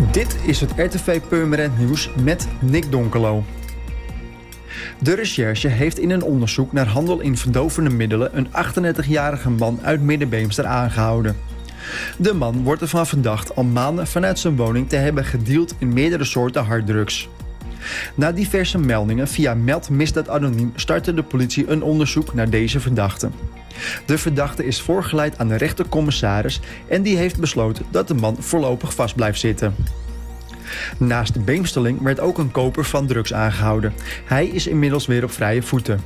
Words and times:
Dit 0.00 0.36
is 0.44 0.60
het 0.60 0.72
RTV 0.76 1.20
Purmerend 1.28 1.78
Nieuws 1.78 2.10
met 2.22 2.48
Nick 2.60 2.90
Donkelo. 2.90 3.44
De 4.98 5.14
recherche 5.14 5.68
heeft 5.68 5.98
in 5.98 6.10
een 6.10 6.22
onderzoek 6.22 6.72
naar 6.72 6.86
handel 6.86 7.20
in 7.20 7.36
verdovende 7.36 7.90
middelen 7.90 8.36
een 8.36 8.46
38-jarige 8.46 9.50
man 9.50 9.78
uit 9.82 10.00
Middenbeemster 10.00 10.66
aangehouden. 10.66 11.36
De 12.16 12.32
man 12.32 12.62
wordt 12.62 12.82
ervan 12.82 13.06
verdacht 13.06 13.56
al 13.56 13.64
maanden 13.64 14.06
vanuit 14.06 14.38
zijn 14.38 14.56
woning 14.56 14.88
te 14.88 14.96
hebben 14.96 15.24
gedeeld 15.24 15.74
in 15.78 15.92
meerdere 15.92 16.24
soorten 16.24 16.64
harddrugs. 16.64 17.28
Na 18.14 18.32
diverse 18.32 18.78
meldingen 18.78 19.28
via 19.28 19.54
Meld 19.54 19.90
Misdaad 19.90 20.28
Anoniem 20.28 20.72
startte 20.74 21.14
de 21.14 21.22
politie 21.22 21.68
een 21.68 21.82
onderzoek 21.82 22.34
naar 22.34 22.50
deze 22.50 22.80
verdachte. 22.80 23.30
De 24.06 24.18
verdachte 24.18 24.64
is 24.64 24.80
voorgeleid 24.80 25.38
aan 25.38 25.48
de 25.48 25.56
rechtercommissaris 25.56 26.60
en 26.88 27.02
die 27.02 27.16
heeft 27.16 27.40
besloten 27.40 27.86
dat 27.90 28.08
de 28.08 28.14
man 28.14 28.36
voorlopig 28.38 28.94
vast 28.94 29.14
blijft 29.14 29.40
zitten. 29.40 29.74
Naast 30.98 31.34
de 31.34 31.40
beemsteling 31.40 32.02
werd 32.02 32.20
ook 32.20 32.38
een 32.38 32.50
koper 32.50 32.84
van 32.84 33.06
drugs 33.06 33.32
aangehouden. 33.32 33.92
Hij 34.24 34.46
is 34.46 34.66
inmiddels 34.66 35.06
weer 35.06 35.24
op 35.24 35.30
vrije 35.30 35.62
voeten. 35.62 36.00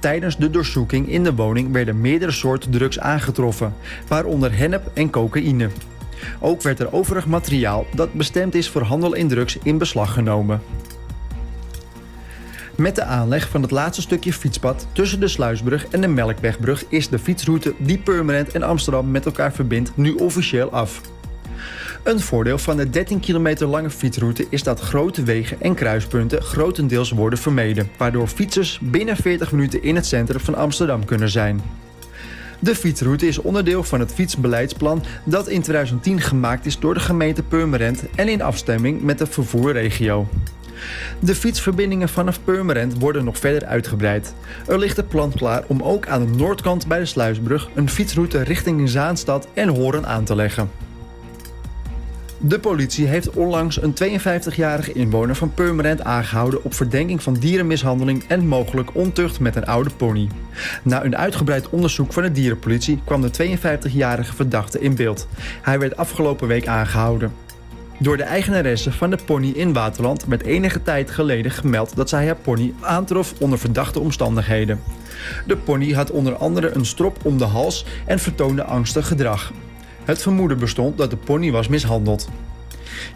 Tijdens 0.00 0.36
de 0.36 0.50
doorzoeking 0.50 1.08
in 1.08 1.24
de 1.24 1.34
woning 1.34 1.72
werden 1.72 2.00
meerdere 2.00 2.32
soorten 2.32 2.70
drugs 2.70 2.98
aangetroffen, 2.98 3.74
waaronder 4.08 4.56
hennep 4.58 4.90
en 4.94 5.10
cocaïne. 5.10 5.68
Ook 6.40 6.62
werd 6.62 6.80
er 6.80 6.92
overig 6.92 7.26
materiaal 7.26 7.86
dat 7.94 8.12
bestemd 8.12 8.54
is 8.54 8.68
voor 8.68 8.82
handel 8.82 9.14
in 9.14 9.28
drugs 9.28 9.58
in 9.62 9.78
beslag 9.78 10.12
genomen. 10.12 10.62
Met 12.76 12.94
de 12.94 13.04
aanleg 13.04 13.48
van 13.48 13.62
het 13.62 13.70
laatste 13.70 14.02
stukje 14.02 14.32
fietspad 14.32 14.86
tussen 14.92 15.20
de 15.20 15.28
Sluisbrug 15.28 15.86
en 15.86 16.00
de 16.00 16.08
Melkwegbrug 16.08 16.84
is 16.88 17.08
de 17.08 17.18
fietsroute 17.18 17.74
die 17.78 17.98
Purmerend 17.98 18.52
en 18.52 18.62
Amsterdam 18.62 19.10
met 19.10 19.26
elkaar 19.26 19.52
verbindt 19.52 19.92
nu 19.94 20.12
officieel 20.12 20.70
af. 20.70 21.00
Een 22.02 22.20
voordeel 22.20 22.58
van 22.58 22.76
de 22.76 22.90
13 22.90 23.20
kilometer 23.20 23.66
lange 23.66 23.90
fietsroute 23.90 24.46
is 24.50 24.62
dat 24.62 24.80
grote 24.80 25.22
wegen 25.22 25.60
en 25.60 25.74
kruispunten 25.74 26.42
grotendeels 26.42 27.10
worden 27.10 27.38
vermeden, 27.38 27.90
waardoor 27.96 28.26
fietsers 28.26 28.78
binnen 28.82 29.16
40 29.16 29.52
minuten 29.52 29.82
in 29.82 29.94
het 29.94 30.06
centrum 30.06 30.40
van 30.40 30.54
Amsterdam 30.54 31.04
kunnen 31.04 31.28
zijn. 31.28 31.62
De 32.58 32.74
fietsroute 32.74 33.26
is 33.26 33.38
onderdeel 33.38 33.82
van 33.82 34.00
het 34.00 34.12
fietsbeleidsplan 34.12 35.04
dat 35.24 35.48
in 35.48 35.62
2010 35.62 36.20
gemaakt 36.20 36.66
is 36.66 36.78
door 36.78 36.94
de 36.94 37.00
gemeente 37.00 37.42
Purmerend 37.42 38.02
en 38.14 38.28
in 38.28 38.42
afstemming 38.42 39.02
met 39.02 39.18
de 39.18 39.26
vervoerregio. 39.26 40.26
De 41.20 41.34
fietsverbindingen 41.34 42.08
vanaf 42.08 42.44
Purmerend 42.44 42.98
worden 42.98 43.24
nog 43.24 43.38
verder 43.38 43.68
uitgebreid. 43.68 44.34
Er 44.66 44.78
ligt 44.78 44.98
een 44.98 45.08
plan 45.08 45.32
klaar 45.32 45.64
om 45.66 45.82
ook 45.82 46.06
aan 46.06 46.26
de 46.26 46.38
noordkant 46.38 46.86
bij 46.86 46.98
de 46.98 47.06
Sluisbrug 47.06 47.68
een 47.74 47.90
fietsroute 47.90 48.42
richting 48.42 48.88
Zaanstad 48.88 49.48
en 49.54 49.68
Horen 49.68 50.06
aan 50.06 50.24
te 50.24 50.34
leggen. 50.34 50.70
De 52.38 52.58
politie 52.58 53.06
heeft 53.06 53.30
onlangs 53.30 53.82
een 53.82 53.94
52-jarige 53.94 54.92
inwoner 54.92 55.34
van 55.34 55.54
Purmerend 55.54 56.04
aangehouden 56.04 56.64
op 56.64 56.74
verdenking 56.74 57.22
van 57.22 57.34
dierenmishandeling 57.34 58.24
en 58.28 58.46
mogelijk 58.46 58.94
ontucht 58.94 59.40
met 59.40 59.56
een 59.56 59.66
oude 59.66 59.90
pony. 59.96 60.28
Na 60.82 61.04
een 61.04 61.16
uitgebreid 61.16 61.68
onderzoek 61.68 62.12
van 62.12 62.22
de 62.22 62.32
dierenpolitie 62.32 63.00
kwam 63.04 63.22
de 63.22 63.58
52-jarige 63.58 64.34
verdachte 64.34 64.80
in 64.80 64.94
beeld. 64.94 65.28
Hij 65.62 65.78
werd 65.78 65.96
afgelopen 65.96 66.48
week 66.48 66.66
aangehouden. 66.66 67.32
Door 67.98 68.16
de 68.16 68.22
eigenaresse 68.22 68.92
van 68.92 69.10
de 69.10 69.18
pony 69.24 69.50
in 69.50 69.72
Waterland 69.72 70.24
werd 70.24 70.42
enige 70.42 70.82
tijd 70.82 71.10
geleden 71.10 71.50
gemeld 71.50 71.96
dat 71.96 72.08
zij 72.08 72.26
haar 72.26 72.36
pony 72.36 72.74
aantrof 72.80 73.34
onder 73.38 73.58
verdachte 73.58 74.00
omstandigheden. 74.00 74.80
De 75.46 75.56
pony 75.56 75.92
had 75.92 76.10
onder 76.10 76.34
andere 76.36 76.74
een 76.74 76.86
strop 76.86 77.24
om 77.24 77.38
de 77.38 77.44
hals 77.44 77.84
en 78.06 78.18
vertoonde 78.18 78.64
angstig 78.64 79.06
gedrag. 79.06 79.52
Het 80.04 80.22
vermoeden 80.22 80.58
bestond 80.58 80.98
dat 80.98 81.10
de 81.10 81.16
pony 81.16 81.50
was 81.50 81.68
mishandeld. 81.68 82.28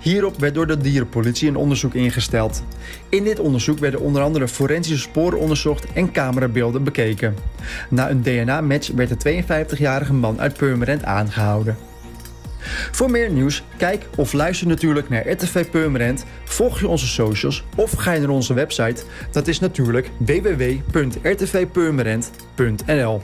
Hierop 0.01 0.39
werd 0.39 0.55
door 0.55 0.67
de 0.67 0.77
dierenpolitie 0.77 1.49
een 1.49 1.57
onderzoek 1.57 1.95
ingesteld. 1.95 2.63
In 3.09 3.25
dit 3.25 3.39
onderzoek 3.39 3.79
werden 3.79 4.01
onder 4.01 4.23
andere 4.23 4.49
forensische 4.49 5.09
sporen 5.09 5.39
onderzocht 5.39 5.93
en 5.93 6.13
camerabeelden 6.13 6.85
bekeken. 6.85 7.35
Na 7.89 8.11
een 8.11 8.23
DNA-match 8.23 8.91
werd 8.95 9.23
de 9.23 9.43
52-jarige 9.45 10.13
man 10.13 10.41
uit 10.41 10.57
Purmerend 10.57 11.05
aangehouden. 11.05 11.90
Voor 12.91 13.11
meer 13.11 13.31
nieuws, 13.31 13.63
kijk 13.77 14.07
of 14.17 14.33
luister 14.33 14.67
natuurlijk 14.67 15.09
naar 15.09 15.29
RTV 15.29 15.71
Purmerend, 15.71 16.25
volg 16.45 16.81
je 16.81 16.89
onze 16.89 17.07
socials 17.07 17.65
of 17.77 17.93
ga 17.93 18.13
je 18.13 18.21
naar 18.21 18.29
onze 18.29 18.55
website. 18.55 19.03
Dat 19.33 19.49
is 19.49 19.61
natuurlijk 19.61 20.11
www.rtvpurmerend.nl 20.19 23.19